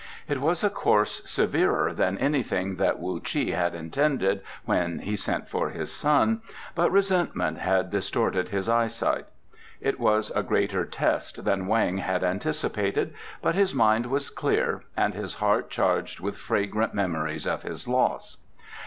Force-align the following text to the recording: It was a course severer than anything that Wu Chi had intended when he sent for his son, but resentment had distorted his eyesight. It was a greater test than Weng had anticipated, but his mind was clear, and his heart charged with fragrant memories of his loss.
It 0.27 0.41
was 0.41 0.63
a 0.63 0.71
course 0.71 1.21
severer 1.29 1.93
than 1.93 2.17
anything 2.17 2.77
that 2.77 2.99
Wu 2.99 3.19
Chi 3.19 3.51
had 3.51 3.75
intended 3.75 4.41
when 4.65 4.97
he 4.97 5.15
sent 5.15 5.47
for 5.47 5.69
his 5.69 5.91
son, 5.91 6.41
but 6.73 6.91
resentment 6.91 7.59
had 7.59 7.91
distorted 7.91 8.49
his 8.49 8.67
eyesight. 8.67 9.27
It 9.79 9.99
was 9.99 10.31
a 10.31 10.41
greater 10.41 10.85
test 10.87 11.45
than 11.45 11.67
Weng 11.67 11.99
had 11.99 12.23
anticipated, 12.23 13.13
but 13.43 13.53
his 13.53 13.75
mind 13.75 14.07
was 14.07 14.31
clear, 14.31 14.81
and 14.97 15.13
his 15.13 15.35
heart 15.35 15.69
charged 15.69 16.19
with 16.19 16.35
fragrant 16.35 16.95
memories 16.95 17.45
of 17.45 17.61
his 17.61 17.87
loss. 17.87 18.37